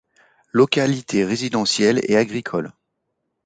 Localité 0.51 1.23
résidentielle 1.25 2.01
et 2.05 2.17
agricole. 2.17 2.73